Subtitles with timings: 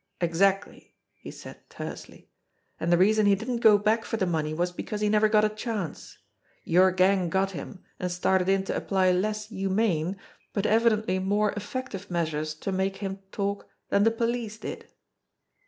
[0.19, 2.27] "Exactly!" he said tersely.
[2.79, 5.45] "And the reason he didn't go back for the money was because he never got
[5.45, 6.17] a chance.
[6.63, 10.17] Your gang got him, and started in to apply less humane
[10.53, 10.75] but JIMMIE DALE PAYS A VISIT 89
[11.05, 14.89] evidently more effective measures to make him talk than the police did."